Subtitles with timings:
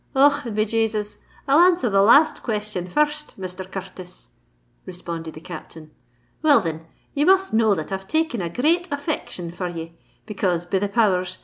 [0.15, 0.47] "Och!
[0.47, 1.17] and be Jasus,
[1.47, 3.71] I'll answer the last question fir rst, Mr.
[3.71, 4.29] Cur rtis,"
[4.83, 5.91] responded the Captain.
[6.41, 9.93] "Well, thin, ye must know that I've taken a great affection for ye,
[10.25, 11.37] because, be the power rs!